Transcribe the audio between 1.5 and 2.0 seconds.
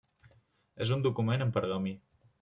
pergamí.